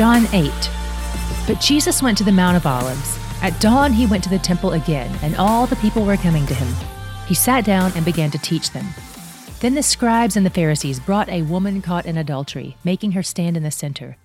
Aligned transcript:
John 0.00 0.26
8. 0.32 0.50
But 1.46 1.60
Jesus 1.60 2.02
went 2.02 2.16
to 2.16 2.24
the 2.24 2.32
Mount 2.32 2.56
of 2.56 2.64
Olives. 2.64 3.18
At 3.42 3.60
dawn, 3.60 3.92
he 3.92 4.06
went 4.06 4.24
to 4.24 4.30
the 4.30 4.38
temple 4.38 4.72
again, 4.72 5.14
and 5.20 5.36
all 5.36 5.66
the 5.66 5.76
people 5.76 6.06
were 6.06 6.16
coming 6.16 6.46
to 6.46 6.54
him. 6.54 6.74
He 7.26 7.34
sat 7.34 7.66
down 7.66 7.92
and 7.94 8.02
began 8.02 8.30
to 8.30 8.38
teach 8.38 8.70
them. 8.70 8.86
Then 9.60 9.74
the 9.74 9.82
scribes 9.82 10.38
and 10.38 10.46
the 10.46 10.48
Pharisees 10.48 11.00
brought 11.00 11.28
a 11.28 11.42
woman 11.42 11.82
caught 11.82 12.06
in 12.06 12.16
adultery, 12.16 12.78
making 12.82 13.12
her 13.12 13.22
stand 13.22 13.58
in 13.58 13.62
the 13.62 13.70
center. 13.70 14.16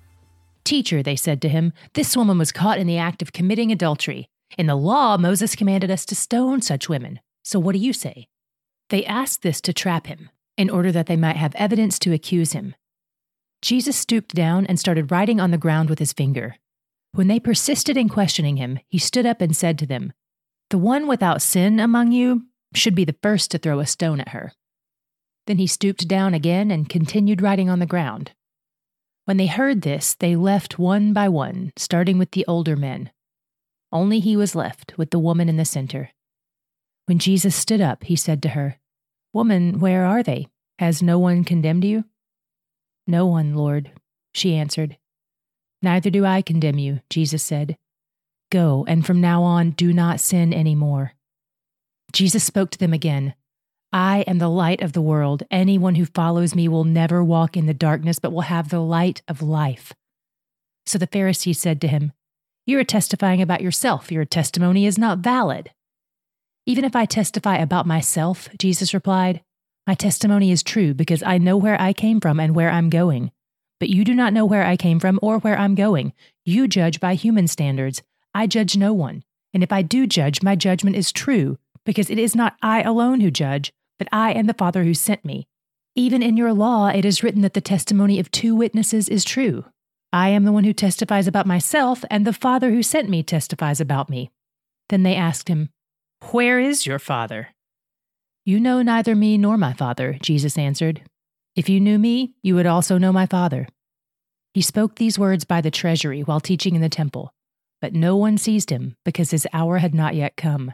Teacher, 0.64 1.04
they 1.04 1.18
said 1.18 1.42
to 1.42 1.50
him, 1.50 1.74
this 1.94 2.16
woman 2.16 2.38
was 2.38 2.54
caught 2.54 2.80
in 2.80 2.88
the 2.88 2.98
act 2.98 3.22
of 3.22 3.34
committing 3.34 3.70
adultery. 3.70 4.30
In 4.58 4.68
the 4.68 4.76
law, 4.76 5.18
Moses 5.18 5.58
commanded 5.58 5.92
us 5.92 6.06
to 6.06 6.16
stone 6.16 6.62
such 6.62 6.88
women. 6.88 7.20
So 7.44 7.60
what 7.60 7.74
do 7.74 7.80
you 7.80 7.92
say? 7.92 8.30
They 8.92 9.04
asked 9.04 9.42
this 9.42 9.60
to 9.60 9.74
trap 9.74 10.08
him, 10.08 10.30
in 10.56 10.70
order 10.70 10.94
that 10.94 11.08
they 11.08 11.18
might 11.18 11.36
have 11.36 11.54
evidence 11.56 12.00
to 12.00 12.14
accuse 12.14 12.54
him. 12.54 12.76
Jesus 13.66 13.98
stooped 13.98 14.36
down 14.36 14.68
and 14.68 14.80
started 14.80 15.10
writing 15.10 15.40
on 15.40 15.50
the 15.50 15.58
ground 15.58 15.90
with 15.90 15.98
his 15.98 16.14
finger. 16.14 16.58
When 17.14 17.28
they 17.28 17.40
persisted 17.40 17.98
in 17.98 18.10
questioning 18.10 18.58
him, 18.58 18.78
he 18.90 19.00
stood 19.00 19.26
up 19.26 19.42
and 19.42 19.58
said 19.58 19.80
to 19.80 19.88
them, 19.88 20.14
The 20.70 20.78
one 20.78 21.08
without 21.08 21.42
sin 21.42 21.80
among 21.80 22.12
you 22.12 22.44
should 22.76 22.94
be 22.94 23.06
the 23.06 23.18
first 23.24 23.50
to 23.50 23.58
throw 23.58 23.80
a 23.80 23.88
stone 23.88 24.22
at 24.22 24.30
her. 24.30 24.54
Then 25.48 25.58
he 25.58 25.66
stooped 25.66 26.08
down 26.08 26.36
again 26.36 26.70
and 26.70 26.88
continued 26.88 27.42
writing 27.42 27.68
on 27.68 27.80
the 27.80 27.88
ground. 27.88 28.34
When 29.24 29.38
they 29.38 29.48
heard 29.48 29.82
this, 29.82 30.14
they 30.14 30.36
left 30.36 30.78
one 30.78 31.12
by 31.12 31.28
one, 31.28 31.74
starting 31.76 32.20
with 32.20 32.34
the 32.34 32.46
older 32.48 32.76
men. 32.76 33.10
Only 33.92 34.20
he 34.20 34.38
was 34.38 34.54
left 34.54 34.96
with 34.96 35.10
the 35.10 35.18
woman 35.18 35.50
in 35.50 35.58
the 35.58 35.66
center. 35.66 36.12
When 37.08 37.18
Jesus 37.18 37.56
stood 37.56 37.82
up, 37.82 38.04
he 38.04 38.16
said 38.16 38.44
to 38.44 38.50
her, 38.50 38.78
Woman, 39.34 39.80
where 39.80 40.06
are 40.06 40.22
they? 40.22 40.50
Has 40.78 41.02
no 41.02 41.18
one 41.18 41.44
condemned 41.44 41.84
you? 41.84 42.06
No 43.08 43.26
one, 43.26 43.54
Lord, 43.54 43.92
she 44.34 44.56
answered. 44.56 44.98
Neither 45.82 46.10
do 46.10 46.26
I 46.26 46.42
condemn 46.42 46.80
you, 46.80 47.02
Jesus 47.10 47.44
said. 47.44 47.78
Go, 48.52 48.86
and 48.88 49.06
from 49.06 49.22
now 49.22 49.44
on 49.44 49.72
do 49.72 49.94
not 49.94 50.20
sin 50.20 50.54
any 50.54 50.76
more. 50.76 51.14
Jesus 52.12 52.44
spoke 52.44 52.72
to 52.72 52.78
them 52.78 52.94
again. 52.94 53.34
I 53.92 54.22
am 54.22 54.40
the 54.40 54.50
light 54.50 54.82
of 54.82 54.94
the 54.94 55.02
world. 55.02 55.44
Anyone 55.52 55.96
who 55.96 56.06
follows 56.06 56.56
me 56.56 56.68
will 56.68 56.84
never 56.84 57.24
walk 57.24 57.56
in 57.56 57.66
the 57.66 57.74
darkness, 57.74 58.20
but 58.20 58.34
will 58.34 58.42
have 58.42 58.70
the 58.70 58.82
light 58.82 59.22
of 59.28 59.42
life. 59.42 59.94
So 60.86 60.98
the 60.98 61.08
Pharisees 61.08 61.60
said 61.60 61.80
to 61.82 61.88
him, 61.88 62.12
You 62.66 62.80
are 62.80 62.84
testifying 62.84 63.42
about 63.42 63.62
yourself. 63.62 64.12
Your 64.12 64.26
testimony 64.26 64.86
is 64.86 64.98
not 64.98 65.20
valid. 65.20 65.72
Even 66.66 66.84
if 66.84 66.96
I 66.96 67.06
testify 67.06 67.58
about 67.58 67.86
myself, 67.86 68.50
Jesus 68.58 68.94
replied, 68.94 69.42
my 69.88 69.94
testimony 69.94 70.52
is 70.52 70.64
true 70.64 70.94
because 70.94 71.22
I 71.22 71.38
know 71.38 71.58
where 71.58 71.80
I 71.80 71.94
came 71.94 72.20
from 72.20 72.40
and 72.40 72.56
where 72.56 72.72
I'm 72.72 72.90
going. 72.90 73.32
But 73.80 73.90
you 73.90 74.04
do 74.04 74.16
not 74.16 74.34
know 74.34 74.46
where 74.46 74.66
I 74.66 74.78
came 74.78 75.00
from 75.00 75.20
or 75.22 75.40
where 75.40 75.58
I'm 75.58 75.76
going. 75.76 76.14
You 76.44 76.68
judge 76.68 77.00
by 77.00 77.14
human 77.14 77.48
standards. 77.48 78.02
I 78.34 78.48
judge 78.48 78.76
no 78.78 78.94
one. 78.94 79.24
And 79.54 79.64
if 79.64 79.72
I 79.72 79.82
do 79.84 80.08
judge, 80.08 80.42
my 80.42 80.56
judgment 80.56 80.96
is 80.96 81.12
true, 81.12 81.58
because 81.86 82.10
it 82.10 82.18
is 82.18 82.36
not 82.36 82.58
I 82.62 82.82
alone 82.82 83.20
who 83.20 83.30
judge, 83.30 83.72
but 84.00 84.08
I 84.12 84.32
and 84.32 84.50
the 84.50 84.54
Father 84.54 84.84
who 84.84 84.94
sent 84.94 85.24
me. 85.24 85.48
Even 85.96 86.22
in 86.22 86.36
your 86.36 86.52
law, 86.52 86.88
it 86.88 87.06
is 87.06 87.24
written 87.24 87.42
that 87.42 87.54
the 87.54 87.62
testimony 87.62 88.20
of 88.20 88.32
two 88.32 88.56
witnesses 88.56 89.08
is 89.08 89.24
true. 89.24 89.66
I 90.12 90.30
am 90.30 90.46
the 90.46 90.52
one 90.52 90.64
who 90.64 90.74
testifies 90.74 91.28
about 91.28 91.46
myself, 91.46 92.04
and 92.10 92.26
the 92.26 92.34
Father 92.34 92.72
who 92.72 92.84
sent 92.84 93.08
me 93.08 93.24
testifies 93.24 93.80
about 93.80 94.10
me. 94.10 94.32
Then 94.90 95.04
they 95.04 95.16
asked 95.16 95.48
him, 95.48 95.70
Where 96.32 96.60
is 96.60 96.86
your 96.86 97.00
Father? 97.00 97.55
You 98.48 98.60
know 98.60 98.84
neither 98.84 99.16
me 99.16 99.40
nor 99.40 99.58
my 99.58 99.74
Father, 99.74 100.20
Jesus 100.22 100.56
answered. 100.56 101.02
If 101.56 101.68
you 101.68 101.80
knew 101.80 101.98
me, 101.98 102.36
you 102.44 102.54
would 102.54 102.68
also 102.68 103.00
know 103.00 103.12
my 103.12 103.26
Father. 103.26 103.68
He 104.54 104.62
spoke 104.62 104.96
these 104.96 105.18
words 105.18 105.46
by 105.46 105.62
the 105.62 105.72
treasury 105.72 106.22
while 106.22 106.40
teaching 106.40 106.76
in 106.76 106.82
the 106.82 106.88
temple, 106.88 107.34
but 107.82 107.96
no 107.96 108.16
one 108.16 108.38
seized 108.38 108.70
him 108.70 108.98
because 109.04 109.32
his 109.32 109.48
hour 109.52 109.80
had 109.80 109.96
not 109.96 110.14
yet 110.14 110.38
come. 110.38 110.74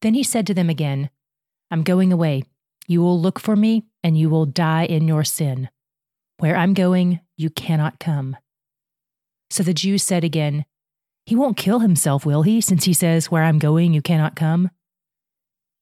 Then 0.00 0.14
he 0.14 0.22
said 0.22 0.46
to 0.46 0.54
them 0.54 0.70
again, 0.70 1.10
I'm 1.70 1.82
going 1.82 2.14
away. 2.14 2.44
You 2.88 3.02
will 3.02 3.20
look 3.20 3.38
for 3.38 3.56
me, 3.56 3.84
and 4.02 4.16
you 4.16 4.30
will 4.30 4.46
die 4.46 4.86
in 4.86 5.06
your 5.06 5.22
sin. 5.22 5.68
Where 6.38 6.56
I'm 6.56 6.72
going, 6.72 7.20
you 7.36 7.50
cannot 7.50 8.00
come. 8.00 8.38
So 9.50 9.62
the 9.62 9.74
Jews 9.74 10.02
said 10.02 10.24
again, 10.24 10.64
He 11.26 11.36
won't 11.36 11.58
kill 11.58 11.80
himself, 11.80 12.24
will 12.24 12.42
he, 12.42 12.62
since 12.62 12.84
he 12.84 12.94
says, 12.94 13.30
Where 13.30 13.42
I'm 13.42 13.58
going, 13.58 13.92
you 13.92 14.00
cannot 14.00 14.34
come? 14.34 14.70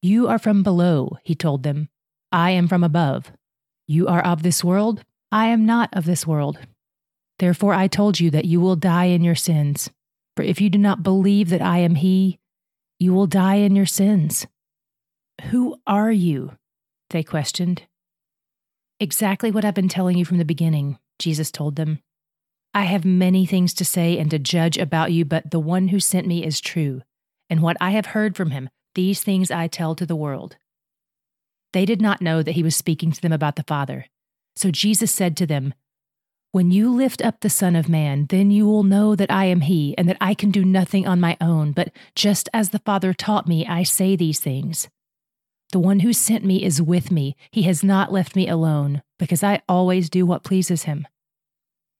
You 0.01 0.29
are 0.29 0.39
from 0.39 0.63
below, 0.63 1.19
he 1.25 1.35
told 1.35 1.63
them. 1.63 1.89
I 2.31 2.51
am 2.53 2.69
from 2.69 2.85
above. 2.85 3.33
You 3.87 4.07
are 4.07 4.23
of 4.23 4.43
this 4.43 4.63
world. 4.63 5.05
I 5.33 5.47
am 5.47 5.67
not 5.67 5.91
of 5.93 6.05
this 6.05 6.27
world. 6.27 6.59
Therefore 7.39 7.75
I 7.75 7.87
told 7.87 8.21
you 8.21 8.31
that 8.31 8.45
you 8.45 8.61
will 8.61 8.77
die 8.77 9.07
in 9.07 9.25
your 9.25 9.35
sins. 9.35 9.91
For 10.37 10.43
if 10.43 10.61
you 10.61 10.71
do 10.71 10.79
not 10.79 11.03
believe 11.03 11.49
that 11.51 11.63
I 11.63 11.79
am 11.79 11.97
He, 11.97 12.39
you 12.99 13.13
will 13.13 13.27
die 13.27 13.57
in 13.57 13.75
your 13.75 13.87
sins. 13.87 14.47
Who 15.51 15.81
are 15.87 16.13
you? 16.13 16.53
They 17.11 17.23
questioned. 17.23 17.83
Exactly 19.01 19.51
what 19.51 19.65
I've 19.65 19.75
been 19.75 19.89
telling 19.89 20.19
you 20.19 20.25
from 20.25 20.39
the 20.39 20.45
beginning, 20.45 20.99
Jesus 21.19 21.51
told 21.51 21.77
them. 21.77 22.01
I 22.75 22.85
have 22.85 23.05
many 23.05 23.47
things 23.47 23.73
to 23.75 23.85
say 23.85 24.19
and 24.19 24.31
to 24.31 24.39
judge 24.39 24.77
about 24.77 25.13
you, 25.13 25.25
but 25.25 25.51
the 25.51 25.61
one 25.61 25.89
who 25.89 26.01
sent 26.01 26.27
me 26.27 26.45
is 26.45 26.61
true, 26.61 27.03
and 27.49 27.63
what 27.63 27.77
I 27.81 27.91
have 27.91 28.07
heard 28.07 28.37
from 28.37 28.51
him, 28.51 28.69
these 28.99 29.23
things 29.23 29.53
I 29.53 29.69
tell 29.69 29.95
to 29.95 30.05
the 30.05 30.17
world. 30.17 30.57
They 31.73 31.85
did 31.85 32.03
not 32.03 32.21
know 32.21 32.43
that 32.43 32.57
he 32.57 32.65
was 32.65 32.75
speaking 32.75 33.13
to 33.13 33.23
them 33.23 33.33
about 33.33 33.55
the 33.55 33.63
Father. 33.63 34.07
So 34.57 34.73
Jesus 34.73 35.13
said 35.13 35.37
to 35.37 35.47
them, 35.47 35.73
When 36.51 36.73
you 36.73 36.93
lift 36.93 37.23
up 37.23 37.39
the 37.39 37.49
Son 37.49 37.77
of 37.77 37.89
Man, 37.89 38.27
then 38.29 38.51
you 38.51 38.67
will 38.67 38.83
know 38.83 39.15
that 39.15 39.31
I 39.31 39.45
am 39.45 39.61
he, 39.61 39.97
and 39.97 40.09
that 40.09 40.17
I 40.21 40.35
can 40.35 40.51
do 40.51 40.65
nothing 40.65 41.07
on 41.07 41.21
my 41.21 41.37
own, 41.41 41.71
but 41.71 41.93
just 42.17 42.49
as 42.53 42.71
the 42.71 42.81
Father 42.81 43.15
taught 43.15 43.47
me, 43.47 43.65
I 43.65 43.85
say 43.85 44.17
these 44.17 44.41
things. 44.41 44.89
The 45.71 45.79
one 45.79 46.01
who 46.01 46.13
sent 46.13 46.45
me 46.45 46.65
is 46.65 46.83
with 46.83 47.13
me. 47.13 47.37
He 47.53 47.63
has 47.63 47.85
not 47.85 48.13
left 48.13 48.35
me 48.35 48.49
alone, 48.49 49.03
because 49.17 49.45
I 49.45 49.63
always 49.69 50.11
do 50.11 50.27
what 50.27 50.43
pleases 50.43 50.83
him. 50.91 51.07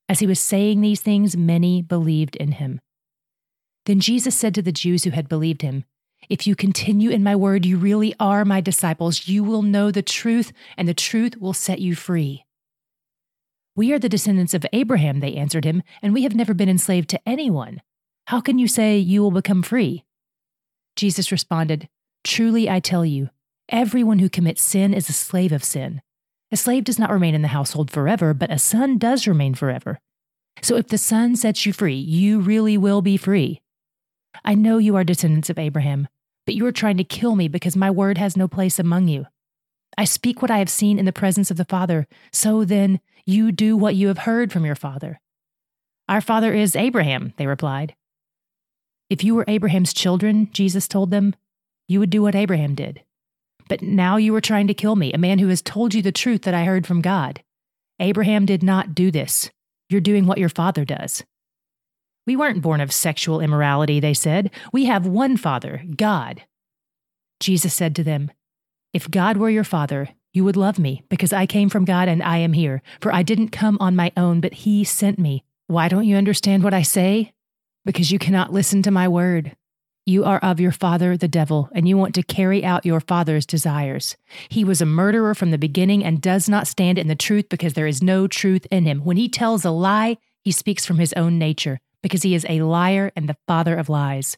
As 0.09 0.19
he 0.19 0.27
was 0.27 0.41
saying 0.41 0.81
these 0.81 1.01
things, 1.01 1.37
many 1.37 1.81
believed 1.81 2.35
in 2.35 2.51
him. 2.59 2.81
Then 3.87 4.01
Jesus 4.01 4.35
said 4.35 4.53
to 4.57 4.63
the 4.63 4.73
Jews 4.73 5.05
who 5.05 5.11
had 5.11 5.29
believed 5.29 5.63
him, 5.63 5.85
if 6.29 6.47
you 6.47 6.55
continue 6.55 7.11
in 7.11 7.23
my 7.23 7.35
word, 7.35 7.65
you 7.65 7.79
really 7.79 8.15
are 8.21 8.45
my 8.45 8.61
disciples. 8.61 9.29
You 9.29 9.43
will 9.43 9.63
know 9.63 9.91
the 9.91 10.03
truth, 10.03 10.53
and 10.77 10.87
the 10.87 10.95
truth 10.95 11.39
will 11.41 11.55
set 11.55 11.81
you 11.81 11.95
free. 11.95 12.45
We 13.75 13.93
are 13.93 13.99
the 13.99 14.09
descendants 14.09 14.55
of 14.55 14.67
Abraham, 14.73 15.21
they 15.21 15.37
answered 15.37 15.65
him, 15.65 15.83
and 16.03 16.13
we 16.13 16.25
have 16.25 16.35
never 16.35 16.53
been 16.53 16.69
enslaved 16.69 17.09
to 17.11 17.21
anyone. 17.29 17.81
How 18.27 18.41
can 18.41 18.59
you 18.59 18.69
say 18.69 18.99
you 18.99 19.23
will 19.23 19.31
become 19.31 19.63
free? 19.63 20.05
Jesus 20.97 21.33
responded, 21.33 21.89
Truly 22.25 22.69
I 22.69 22.81
tell 22.81 23.07
you, 23.07 23.31
everyone 23.69 24.19
who 24.19 24.29
commits 24.29 24.61
sin 24.61 24.93
is 24.93 25.09
a 25.09 25.13
slave 25.13 25.53
of 25.53 25.65
sin. 25.65 26.03
A 26.51 26.57
slave 26.57 26.85
does 26.85 26.99
not 26.99 27.11
remain 27.11 27.35
in 27.35 27.43
the 27.43 27.49
household 27.49 27.91
forever, 27.91 28.35
but 28.35 28.51
a 28.51 28.59
son 28.59 28.99
does 28.99 29.27
remain 29.27 29.55
forever. 29.55 30.01
So 30.61 30.77
if 30.77 30.89
the 30.89 30.99
son 30.99 31.37
sets 31.37 31.65
you 31.65 31.73
free, 31.73 31.95
you 31.95 32.41
really 32.41 32.77
will 32.77 33.01
be 33.01 33.17
free. 33.17 33.63
I 34.45 34.55
know 34.55 34.79
you 34.79 34.97
are 34.97 35.05
descendants 35.05 35.51
of 35.51 35.59
Abraham, 35.59 36.09
but 36.49 36.55
you 36.55 36.65
are 36.65 36.73
trying 36.73 36.97
to 36.97 37.05
kill 37.05 37.37
me 37.37 37.47
because 37.47 37.77
my 37.77 37.91
word 37.91 38.17
has 38.17 38.35
no 38.35 38.49
place 38.49 38.79
among 38.79 39.07
you. 39.07 39.27
I 39.99 40.05
speak 40.05 40.41
what 40.41 40.51
I 40.51 40.61
have 40.61 40.71
seen 40.71 40.99
in 40.99 41.05
the 41.05 41.13
presence 41.13 41.51
of 41.51 41.59
the 41.59 41.65
Father, 41.67 42.07
so 42.33 42.65
then 42.65 43.01
you 43.27 43.53
do 43.53 43.77
what 43.77 43.97
you 43.97 44.09
have 44.09 44.21
heard 44.21 44.51
from 44.51 44.65
your 44.65 44.75
father. 44.75 45.21
Our 46.09 46.23
father 46.23 46.55
is 46.55 46.75
Abraham, 46.75 47.35
they 47.37 47.47
replied. 47.47 47.95
If 49.11 49.23
you 49.23 49.35
were 49.35 49.45
Abraham's 49.47 49.93
children, 49.93 50.49
Jesus 50.51 50.89
told 50.89 51.11
them, 51.11 51.35
you 51.87 52.01
would 52.01 52.09
do 52.09 52.23
what 52.23 52.35
Abraham 52.35 52.75
did. 52.75 53.03
But 53.69 53.83
now 53.83 54.17
you 54.17 54.35
are 54.35 54.41
trying 54.41 54.69
to 54.69 54.73
kill 54.75 54.97
me, 54.97 55.13
a 55.13 55.19
man 55.19 55.41
who 55.41 55.49
has 55.49 55.61
told 55.61 55.93
you 55.93 56.01
the 56.01 56.13
truth 56.13 56.45
that 56.45 56.55
I 56.55 56.65
heard 56.65 56.87
from 56.87 57.03
God. 57.03 57.43
Abraham 58.01 58.47
did 58.47 58.63
not 58.63 58.95
do 58.95 59.11
this. 59.11 59.51
You're 59.91 60.01
doing 60.01 60.25
what 60.25 60.39
your 60.39 60.49
father 60.49 60.87
does. 60.87 61.23
We 62.29 62.37
weren't 62.37 62.61
born 62.61 62.83
of 62.83 62.93
sexual 62.93 63.41
immorality, 63.41 64.01
they 64.01 64.13
said. 64.13 64.51
We 64.71 64.85
have 64.85 65.07
one 65.07 65.39
Father, 65.39 65.83
God. 65.97 66.43
Jesus 67.41 67.73
said 67.73 67.97
to 67.97 68.05
them, 68.05 68.31
If 68.93 69.11
God 69.11 69.39
were 69.39 69.49
your 69.49 69.65
Father, 69.65 70.11
you 70.35 70.45
would 70.45 70.55
love 70.55 70.79
me, 70.79 71.05
because 71.09 71.33
I 71.33 71.47
came 71.47 71.71
from 71.71 71.87
God 71.87 72.07
and 72.07 72.23
I 72.23 72.37
am 72.37 72.53
here. 72.53 72.83
For 73.01 73.15
I 73.15 73.23
didn't 73.23 73.49
come 73.49 73.79
on 73.81 73.97
my 73.97 74.13
own, 74.15 74.43
but 74.43 74.53
He 74.53 74.85
sent 74.85 75.19
me. 75.19 75.43
Why 75.69 75.89
don't 75.89 76.05
you 76.05 76.17
understand 76.17 76.63
what 76.63 76.75
I 76.75 76.83
say? 76.83 77.33
Because 77.87 78.11
you 78.11 78.19
cannot 78.19 78.53
listen 78.53 78.83
to 78.83 78.91
my 78.91 79.09
word. 79.09 79.57
You 80.05 80.25
are 80.25 80.39
of 80.41 80.61
your 80.61 80.73
father, 80.73 81.17
the 81.17 81.29
devil, 81.29 81.71
and 81.73 81.89
you 81.89 81.97
want 81.97 82.15
to 82.17 82.23
carry 82.23 82.63
out 82.63 82.85
your 82.85 83.01
father's 83.01 83.47
desires. 83.47 84.19
He 84.51 84.65
was 84.65 84.83
a 84.83 84.87
murderer 84.87 85.35
from 85.35 85.51
the 85.51 85.57
beginning 85.57 86.05
and 86.05 86.21
does 86.21 86.47
not 86.47 86.69
stand 86.69 86.99
in 86.99 87.09
the 87.09 87.17
truth 87.17 87.49
because 87.49 87.73
there 87.73 87.87
is 87.87 88.03
no 88.03 88.27
truth 88.27 88.67
in 88.71 88.85
him. 88.85 89.01
When 89.01 89.17
he 89.17 89.31
tells 89.31 89.65
a 89.65 89.71
lie, 89.71 90.19
he 90.45 90.53
speaks 90.53 90.85
from 90.85 90.99
his 90.99 91.15
own 91.15 91.39
nature 91.39 91.81
because 92.03 92.23
he 92.23 92.35
is 92.35 92.47
a 92.49 92.63
liar 92.63 93.13
and 93.17 93.29
the 93.29 93.37
father 93.47 93.77
of 93.77 93.89
lies. 93.89 94.37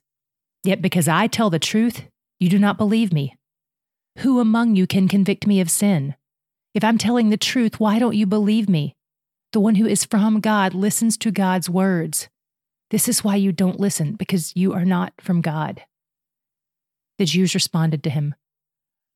Yet 0.64 0.82
because 0.82 1.08
I 1.08 1.26
tell 1.26 1.50
the 1.50 1.58
truth, 1.58 2.04
you 2.38 2.48
do 2.48 2.58
not 2.58 2.78
believe 2.78 3.12
me. 3.12 3.36
Who 4.18 4.40
among 4.40 4.76
you 4.76 4.86
can 4.86 5.08
convict 5.08 5.46
me 5.46 5.60
of 5.60 5.70
sin? 5.70 6.14
If 6.74 6.84
I'm 6.84 6.98
telling 6.98 7.30
the 7.30 7.36
truth, 7.36 7.80
why 7.80 7.98
don't 7.98 8.16
you 8.16 8.26
believe 8.26 8.68
me? 8.68 8.94
The 9.52 9.60
one 9.60 9.74
who 9.74 9.86
is 9.86 10.04
from 10.04 10.40
God 10.40 10.74
listens 10.74 11.16
to 11.18 11.30
God's 11.30 11.68
words. 11.68 12.28
This 12.90 13.08
is 13.08 13.24
why 13.24 13.36
you 13.36 13.52
don't 13.52 13.80
listen, 13.80 14.14
because 14.14 14.54
you 14.54 14.72
are 14.72 14.84
not 14.84 15.12
from 15.20 15.40
God. 15.40 15.82
The 17.18 17.24
Jews 17.24 17.54
responded 17.54 18.02
to 18.04 18.10
him, 18.10 18.34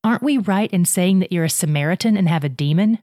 Aren't 0.02 0.22
we 0.22 0.38
right 0.38 0.70
in 0.70 0.84
saying 0.84 1.20
that 1.20 1.32
you're 1.32 1.44
a 1.44 1.50
Samaritan 1.50 2.16
and 2.16 2.28
have 2.28 2.44
a 2.44 2.48
demon? 2.48 2.98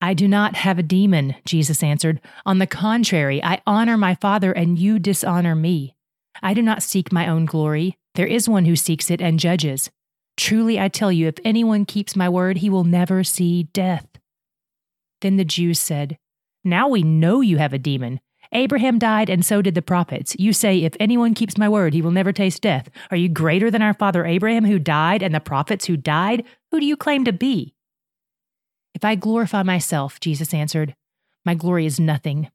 I 0.00 0.14
do 0.14 0.28
not 0.28 0.54
have 0.54 0.78
a 0.78 0.84
demon, 0.84 1.34
Jesus 1.44 1.82
answered. 1.82 2.20
On 2.46 2.58
the 2.58 2.66
contrary, 2.66 3.42
I 3.42 3.62
honor 3.66 3.96
my 3.96 4.14
Father, 4.14 4.52
and 4.52 4.78
you 4.78 4.98
dishonor 4.98 5.56
me. 5.56 5.96
I 6.40 6.54
do 6.54 6.62
not 6.62 6.84
seek 6.84 7.12
my 7.12 7.26
own 7.26 7.46
glory. 7.46 7.96
There 8.14 8.26
is 8.26 8.48
one 8.48 8.64
who 8.64 8.76
seeks 8.76 9.10
it 9.10 9.20
and 9.20 9.40
judges. 9.40 9.90
Truly, 10.36 10.78
I 10.78 10.88
tell 10.88 11.10
you, 11.10 11.26
if 11.26 11.38
anyone 11.44 11.84
keeps 11.84 12.14
my 12.14 12.28
word, 12.28 12.58
he 12.58 12.70
will 12.70 12.84
never 12.84 13.24
see 13.24 13.64
death. 13.64 14.06
Then 15.20 15.36
the 15.36 15.44
Jews 15.44 15.80
said, 15.80 16.16
Now 16.62 16.88
we 16.88 17.02
know 17.02 17.40
you 17.40 17.58
have 17.58 17.72
a 17.72 17.78
demon. 17.78 18.20
Abraham 18.52 19.00
died, 19.00 19.28
and 19.28 19.44
so 19.44 19.60
did 19.60 19.74
the 19.74 19.82
prophets. 19.82 20.36
You 20.38 20.52
say, 20.52 20.78
If 20.78 20.94
anyone 21.00 21.34
keeps 21.34 21.58
my 21.58 21.68
word, 21.68 21.92
he 21.92 22.02
will 22.02 22.12
never 22.12 22.32
taste 22.32 22.62
death. 22.62 22.88
Are 23.10 23.16
you 23.16 23.28
greater 23.28 23.68
than 23.68 23.82
our 23.82 23.94
father 23.94 24.24
Abraham, 24.24 24.64
who 24.64 24.78
died, 24.78 25.24
and 25.24 25.34
the 25.34 25.40
prophets 25.40 25.86
who 25.86 25.96
died? 25.96 26.44
Who 26.70 26.78
do 26.78 26.86
you 26.86 26.96
claim 26.96 27.24
to 27.24 27.32
be? 27.32 27.74
If 28.98 29.04
I 29.04 29.14
glorify 29.14 29.62
myself, 29.62 30.18
Jesus 30.18 30.52
answered, 30.52 30.96
my 31.44 31.54
glory 31.54 31.86
is 31.86 32.00
nothing. 32.00 32.50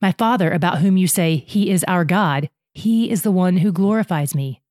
My 0.00 0.12
Father, 0.12 0.50
about 0.50 0.78
whom 0.78 0.96
you 0.96 1.06
say, 1.06 1.44
He 1.46 1.70
is 1.70 1.84
our 1.84 2.04
God, 2.06 2.48
He 2.72 3.10
is 3.10 3.20
the 3.20 3.30
one 3.30 3.58
who 3.58 3.70
glorifies 3.70 4.34
me. 4.34 4.62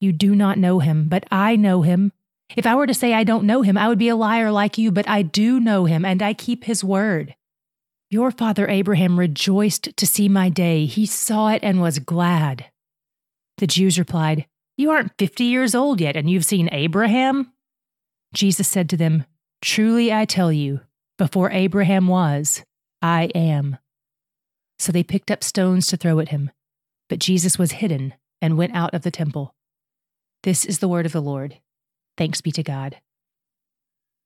You 0.00 0.12
do 0.12 0.34
not 0.34 0.58
know 0.58 0.80
Him, 0.80 1.08
but 1.08 1.24
I 1.30 1.54
know 1.56 1.82
Him. 1.82 2.12
If 2.56 2.66
I 2.66 2.74
were 2.74 2.88
to 2.88 2.94
say 2.94 3.14
I 3.14 3.22
don't 3.22 3.44
know 3.44 3.62
Him, 3.62 3.78
I 3.78 3.86
would 3.86 3.98
be 4.00 4.08
a 4.08 4.16
liar 4.16 4.50
like 4.50 4.76
you, 4.76 4.90
but 4.90 5.08
I 5.08 5.22
do 5.22 5.60
know 5.60 5.84
Him, 5.84 6.04
and 6.04 6.20
I 6.20 6.34
keep 6.34 6.64
His 6.64 6.82
word. 6.82 7.36
Your 8.10 8.32
father 8.32 8.66
Abraham 8.66 9.20
rejoiced 9.20 9.96
to 9.96 10.06
see 10.06 10.28
my 10.28 10.48
day. 10.48 10.86
He 10.86 11.06
saw 11.06 11.50
it 11.50 11.62
and 11.62 11.80
was 11.80 12.00
glad. 12.00 12.66
The 13.58 13.68
Jews 13.68 14.00
replied, 14.00 14.46
You 14.76 14.90
aren't 14.90 15.16
fifty 15.16 15.44
years 15.44 15.76
old 15.76 16.00
yet, 16.00 16.16
and 16.16 16.28
you've 16.28 16.44
seen 16.44 16.68
Abraham? 16.72 17.52
Jesus 18.34 18.66
said 18.66 18.90
to 18.90 18.96
them, 18.96 19.26
Truly 19.62 20.12
I 20.12 20.24
tell 20.24 20.52
you, 20.52 20.80
before 21.18 21.50
Abraham 21.50 22.06
was, 22.06 22.64
I 23.02 23.24
am. 23.34 23.76
So 24.78 24.90
they 24.90 25.02
picked 25.02 25.30
up 25.30 25.44
stones 25.44 25.86
to 25.88 25.96
throw 25.96 26.18
at 26.18 26.30
him. 26.30 26.50
But 27.08 27.18
Jesus 27.18 27.58
was 27.58 27.72
hidden 27.72 28.14
and 28.40 28.56
went 28.56 28.74
out 28.74 28.94
of 28.94 29.02
the 29.02 29.10
temple. 29.10 29.54
This 30.42 30.64
is 30.64 30.78
the 30.78 30.88
word 30.88 31.04
of 31.04 31.12
the 31.12 31.20
Lord. 31.20 31.58
Thanks 32.16 32.40
be 32.40 32.50
to 32.52 32.62
God. 32.62 32.96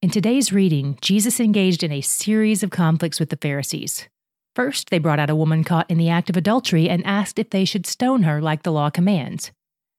In 0.00 0.10
today's 0.10 0.52
reading, 0.52 0.98
Jesus 1.00 1.40
engaged 1.40 1.82
in 1.82 1.90
a 1.90 2.00
series 2.00 2.62
of 2.62 2.70
conflicts 2.70 3.18
with 3.18 3.30
the 3.30 3.38
Pharisees. 3.38 4.08
First, 4.54 4.90
they 4.90 4.98
brought 4.98 5.18
out 5.18 5.30
a 5.30 5.34
woman 5.34 5.64
caught 5.64 5.90
in 5.90 5.98
the 5.98 6.10
act 6.10 6.30
of 6.30 6.36
adultery 6.36 6.88
and 6.88 7.04
asked 7.04 7.38
if 7.40 7.50
they 7.50 7.64
should 7.64 7.86
stone 7.86 8.22
her 8.22 8.40
like 8.40 8.62
the 8.62 8.70
law 8.70 8.90
commands. 8.90 9.50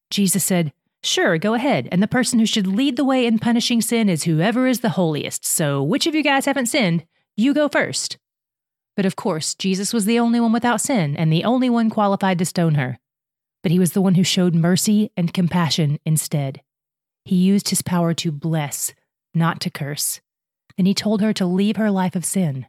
Jesus 0.09 0.45
said, 0.45 0.71
Sure, 1.05 1.37
go 1.37 1.53
ahead. 1.53 1.87
And 1.91 2.01
the 2.01 2.07
person 2.07 2.39
who 2.39 2.47
should 2.47 2.65
lead 2.65 2.97
the 2.97 3.05
way 3.05 3.27
in 3.27 3.37
punishing 3.37 3.79
sin 3.79 4.09
is 4.09 4.23
whoever 4.23 4.65
is 4.65 4.79
the 4.79 4.89
holiest. 4.89 5.45
So, 5.45 5.83
which 5.83 6.07
of 6.07 6.15
you 6.15 6.23
guys 6.23 6.45
haven't 6.45 6.65
sinned? 6.65 7.05
You 7.37 7.53
go 7.53 7.69
first. 7.69 8.17
But 8.95 9.05
of 9.05 9.15
course, 9.15 9.53
Jesus 9.53 9.93
was 9.93 10.05
the 10.05 10.17
only 10.17 10.39
one 10.39 10.51
without 10.51 10.81
sin 10.81 11.15
and 11.15 11.31
the 11.31 11.43
only 11.43 11.69
one 11.69 11.91
qualified 11.91 12.39
to 12.39 12.45
stone 12.45 12.73
her. 12.73 12.97
But 13.61 13.71
he 13.71 13.77
was 13.77 13.91
the 13.91 14.01
one 14.01 14.15
who 14.15 14.23
showed 14.23 14.55
mercy 14.55 15.11
and 15.15 15.31
compassion 15.31 15.99
instead. 16.07 16.61
He 17.23 17.35
used 17.35 17.69
his 17.69 17.83
power 17.83 18.15
to 18.15 18.31
bless, 18.31 18.95
not 19.31 19.61
to 19.61 19.69
curse. 19.69 20.21
Then 20.75 20.87
he 20.87 20.95
told 20.95 21.21
her 21.21 21.33
to 21.33 21.45
leave 21.45 21.77
her 21.77 21.91
life 21.91 22.15
of 22.15 22.25
sin. 22.25 22.65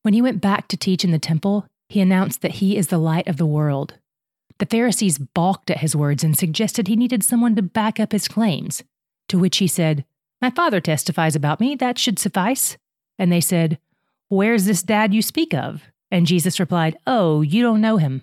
When 0.00 0.14
he 0.14 0.22
went 0.22 0.40
back 0.40 0.66
to 0.68 0.78
teach 0.78 1.04
in 1.04 1.10
the 1.10 1.18
temple, 1.18 1.66
he 1.90 2.00
announced 2.00 2.40
that 2.40 2.52
he 2.52 2.78
is 2.78 2.86
the 2.86 2.96
light 2.96 3.28
of 3.28 3.36
the 3.36 3.44
world. 3.44 3.98
The 4.58 4.66
Pharisees 4.66 5.18
balked 5.18 5.70
at 5.70 5.78
his 5.78 5.94
words 5.94 6.24
and 6.24 6.36
suggested 6.36 6.88
he 6.88 6.96
needed 6.96 7.22
someone 7.22 7.54
to 7.56 7.62
back 7.62 8.00
up 8.00 8.12
his 8.12 8.28
claims. 8.28 8.82
To 9.28 9.38
which 9.38 9.58
he 9.58 9.66
said, 9.66 10.04
My 10.40 10.50
father 10.50 10.80
testifies 10.80 11.36
about 11.36 11.60
me, 11.60 11.76
that 11.76 11.98
should 11.98 12.18
suffice. 12.18 12.76
And 13.18 13.30
they 13.30 13.40
said, 13.40 13.78
Where's 14.28 14.64
this 14.64 14.82
dad 14.82 15.14
you 15.14 15.22
speak 15.22 15.54
of? 15.54 15.82
And 16.10 16.26
Jesus 16.26 16.58
replied, 16.58 16.98
Oh, 17.06 17.40
you 17.42 17.62
don't 17.62 17.80
know 17.80 17.98
him. 17.98 18.22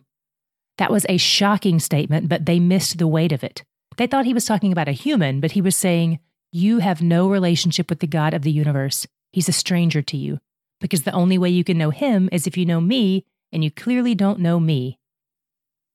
That 0.78 0.92
was 0.92 1.06
a 1.08 1.18
shocking 1.18 1.80
statement, 1.80 2.28
but 2.28 2.46
they 2.46 2.60
missed 2.60 2.98
the 2.98 3.08
weight 3.08 3.32
of 3.32 3.44
it. 3.44 3.64
They 3.98 4.08
thought 4.08 4.26
he 4.26 4.34
was 4.34 4.46
talking 4.46 4.72
about 4.72 4.90
a 4.90 4.94
human, 4.94 5.40
but 5.40 5.54
he 5.54 5.62
was 5.62 5.78
saying, 5.78 6.20
You 6.52 6.80
have 6.80 7.02
no 7.02 7.30
relationship 7.30 7.90
with 7.90 8.00
the 8.00 8.08
God 8.08 8.34
of 8.34 8.42
the 8.42 8.52
universe. 8.52 9.08
He's 9.32 9.48
a 9.48 9.54
stranger 9.54 10.02
to 10.02 10.18
you. 10.18 10.40
Because 10.82 11.04
the 11.04 11.14
only 11.14 11.38
way 11.38 11.50
you 11.50 11.64
can 11.64 11.78
know 11.78 11.92
him 11.92 12.28
is 12.32 12.46
if 12.46 12.58
you 12.58 12.66
know 12.66 12.82
me, 12.82 13.26
and 13.54 13.64
you 13.64 13.72
clearly 13.72 14.16
don't 14.16 14.40
know 14.40 14.60
me. 14.60 15.00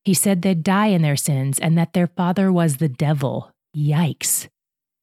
He 0.05 0.15
said 0.15 0.43
they'd 0.43 0.63
die 0.63 0.87
in 0.87 1.03
their 1.03 1.17
sins 1.17 1.59
and 1.59 1.77
that 1.77 1.93
their 1.93 2.07
father 2.07 2.51
was 2.53 2.77
the 2.77 2.89
devil. 2.89 3.53
Yikes. 3.77 4.49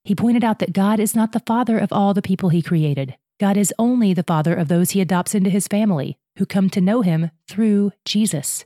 He 0.03 0.15
pointed 0.15 0.43
out 0.43 0.59
that 0.59 0.73
God 0.73 0.99
is 0.99 1.15
not 1.15 1.31
the 1.33 1.41
father 1.41 1.77
of 1.77 1.91
all 1.91 2.13
the 2.13 2.21
people 2.21 2.49
he 2.49 2.61
created. 2.61 3.15
God 3.39 3.57
is 3.57 3.73
only 3.77 4.13
the 4.13 4.23
father 4.23 4.55
of 4.55 4.67
those 4.67 4.91
he 4.91 5.01
adopts 5.01 5.35
into 5.35 5.49
his 5.49 5.67
family, 5.67 6.17
who 6.37 6.45
come 6.45 6.69
to 6.71 6.81
know 6.81 7.01
him 7.01 7.29
through 7.47 7.91
Jesus. 8.05 8.65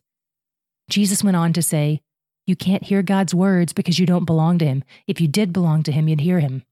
Jesus 0.90 1.24
went 1.24 1.38
on 1.38 1.52
to 1.54 1.62
say, 1.62 2.02
You 2.46 2.56
can't 2.56 2.84
hear 2.84 3.02
God's 3.02 3.36
words 3.36 3.74
because 3.74 4.00
you 4.00 4.06
don't 4.06 4.26
belong 4.26 4.58
to 4.60 4.66
him. 4.66 4.84
If 5.08 5.20
you 5.20 5.28
did 5.28 5.52
belong 5.52 5.84
to 5.84 5.92
him, 5.92 6.08
you'd 6.08 6.22
hear 6.22 6.40
him. 6.40 6.64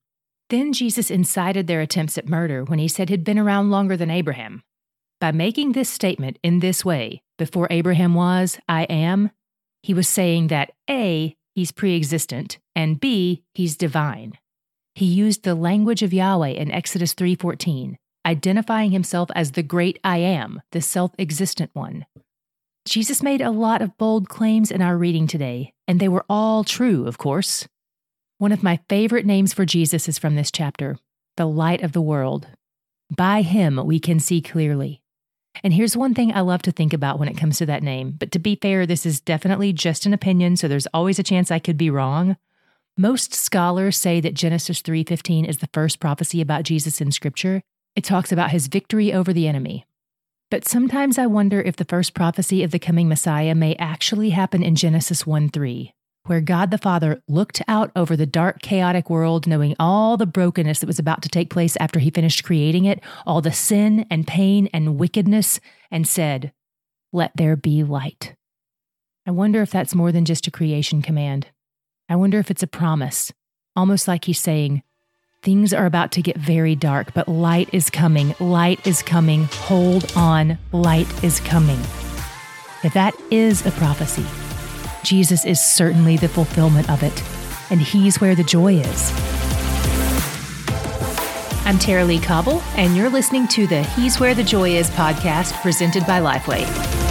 Then 0.49 0.73
Jesus 0.73 1.11
incited 1.11 1.67
their 1.67 1.81
attempts 1.81 2.17
at 2.17 2.27
murder 2.27 2.63
when 2.63 2.79
he 2.79 2.87
said 2.87 3.09
he'd 3.09 3.23
been 3.23 3.39
around 3.39 3.69
longer 3.69 3.97
than 3.97 4.09
Abraham. 4.09 4.63
By 5.19 5.31
making 5.31 5.73
this 5.73 5.89
statement 5.89 6.39
in 6.43 6.59
this 6.59 6.85
way, 6.85 7.21
before 7.37 7.67
Abraham 7.69 8.13
was, 8.13 8.57
I 8.67 8.83
am, 8.83 9.31
he 9.81 9.93
was 9.93 10.07
saying 10.07 10.47
that 10.47 10.71
A, 10.89 11.35
he's 11.55 11.71
pre 11.71 11.95
existent, 11.95 12.59
and 12.75 12.99
B, 12.99 13.43
he's 13.53 13.77
divine. 13.77 14.37
He 14.95 15.05
used 15.05 15.43
the 15.43 15.55
language 15.55 16.03
of 16.03 16.13
Yahweh 16.13 16.49
in 16.49 16.71
Exodus 16.71 17.13
3:14, 17.13 17.97
identifying 18.25 18.91
himself 18.91 19.29
as 19.35 19.51
the 19.51 19.63
great 19.63 19.99
I 20.03 20.17
am, 20.17 20.61
the 20.71 20.81
self-existent 20.81 21.71
one. 21.73 22.05
Jesus 22.85 23.21
made 23.21 23.41
a 23.41 23.51
lot 23.51 23.81
of 23.81 23.97
bold 23.97 24.29
claims 24.29 24.71
in 24.71 24.81
our 24.81 24.97
reading 24.97 25.27
today, 25.27 25.73
and 25.87 25.99
they 25.99 26.07
were 26.07 26.25
all 26.29 26.63
true, 26.63 27.07
of 27.07 27.17
course. 27.17 27.67
One 28.39 28.51
of 28.51 28.63
my 28.63 28.79
favorite 28.89 29.25
names 29.25 29.53
for 29.53 29.65
Jesus 29.65 30.07
is 30.07 30.17
from 30.17 30.35
this 30.35 30.51
chapter, 30.51 30.97
the 31.37 31.45
light 31.45 31.81
of 31.81 31.91
the 31.91 32.01
world. 32.01 32.47
By 33.15 33.41
him 33.41 33.79
we 33.85 33.99
can 33.99 34.19
see 34.19 34.41
clearly. 34.41 35.01
And 35.63 35.73
here's 35.73 35.97
one 35.97 36.13
thing 36.13 36.33
I 36.33 36.41
love 36.41 36.61
to 36.63 36.71
think 36.71 36.93
about 36.93 37.19
when 37.19 37.27
it 37.27 37.37
comes 37.37 37.57
to 37.57 37.65
that 37.65 37.83
name. 37.83 38.15
But 38.17 38.31
to 38.31 38.39
be 38.39 38.55
fair, 38.55 38.85
this 38.85 39.05
is 39.05 39.19
definitely 39.19 39.73
just 39.73 40.05
an 40.05 40.13
opinion, 40.13 40.57
so 40.57 40.67
there's 40.67 40.87
always 40.87 41.19
a 41.19 41.23
chance 41.23 41.51
I 41.51 41.59
could 41.59 41.77
be 41.77 41.89
wrong. 41.89 42.37
Most 42.97 43.33
scholars 43.33 43.97
say 43.97 44.19
that 44.19 44.33
Genesis 44.33 44.81
3:15 44.81 45.45
is 45.45 45.57
the 45.57 45.69
first 45.73 45.99
prophecy 45.99 46.41
about 46.41 46.63
Jesus 46.63 47.01
in 47.01 47.11
scripture. 47.11 47.61
It 47.95 48.03
talks 48.03 48.31
about 48.31 48.51
his 48.51 48.67
victory 48.67 49.13
over 49.13 49.33
the 49.33 49.47
enemy. 49.47 49.85
But 50.51 50.67
sometimes 50.67 51.17
I 51.17 51.27
wonder 51.27 51.61
if 51.61 51.75
the 51.75 51.85
first 51.85 52.13
prophecy 52.13 52.63
of 52.63 52.71
the 52.71 52.79
coming 52.79 53.07
Messiah 53.07 53.53
may 53.53 53.75
actually 53.75 54.31
happen 54.31 54.63
in 54.63 54.75
Genesis 54.75 55.25
1 55.27 55.49
3, 55.49 55.93
where 56.29 56.41
God 56.41 56.69
the 56.69 56.77
Father 56.77 57.23
looked 57.27 57.59
out 57.67 57.91
over 57.95 58.15
the 58.15 58.27
dark, 58.27 58.61
chaotic 58.61 59.09
world, 59.09 59.47
knowing 59.47 59.75
all 59.79 60.15
the 60.15 60.27
brokenness 60.27 60.77
that 60.79 60.87
was 60.87 60.99
about 60.99 61.23
to 61.23 61.29
take 61.29 61.49
place 61.49 61.75
after 61.77 61.97
he 61.99 62.11
finished 62.11 62.43
creating 62.43 62.85
it, 62.85 63.01
all 63.25 63.41
the 63.41 63.51
sin 63.51 64.05
and 64.11 64.27
pain 64.27 64.69
and 64.71 64.99
wickedness, 64.99 65.59
and 65.89 66.07
said, 66.07 66.53
Let 67.11 67.31
there 67.35 67.55
be 67.55 67.83
light. 67.83 68.35
I 69.25 69.31
wonder 69.31 69.63
if 69.63 69.71
that's 69.71 69.95
more 69.95 70.11
than 70.11 70.23
just 70.23 70.45
a 70.45 70.51
creation 70.51 71.01
command. 71.01 71.47
I 72.07 72.15
wonder 72.15 72.37
if 72.37 72.51
it's 72.51 72.63
a 72.63 72.67
promise, 72.67 73.33
almost 73.75 74.07
like 74.07 74.25
he's 74.25 74.39
saying, 74.39 74.83
Things 75.41 75.73
are 75.73 75.87
about 75.87 76.11
to 76.11 76.21
get 76.21 76.37
very 76.37 76.75
dark, 76.75 77.11
but 77.15 77.27
light 77.27 77.69
is 77.73 77.89
coming. 77.89 78.35
Light 78.39 78.85
is 78.85 79.01
coming. 79.01 79.45
Hold 79.45 80.11
on. 80.15 80.59
Light 80.73 81.23
is 81.23 81.39
coming. 81.39 81.79
If 82.83 82.93
that 82.93 83.15
is 83.31 83.65
a 83.65 83.71
prophecy, 83.71 84.25
Jesus 85.03 85.45
is 85.45 85.59
certainly 85.59 86.17
the 86.17 86.27
fulfillment 86.27 86.89
of 86.89 87.03
it, 87.03 87.23
and 87.71 87.81
He's 87.81 88.19
where 88.19 88.35
the 88.35 88.43
joy 88.43 88.75
is. 88.75 89.11
I'm 91.65 91.77
Tara-Leigh 91.77 92.19
Cobble, 92.19 92.61
and 92.75 92.97
you're 92.97 93.09
listening 93.09 93.47
to 93.49 93.67
the 93.67 93.83
He's 93.83 94.19
Where 94.19 94.33
the 94.33 94.43
Joy 94.43 94.71
Is 94.71 94.89
podcast 94.91 95.53
presented 95.61 96.05
by 96.05 96.19
Lifeway. 96.19 97.08